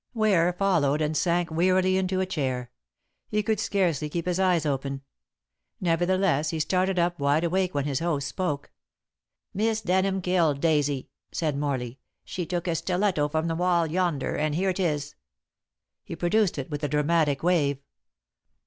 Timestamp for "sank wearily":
1.15-1.95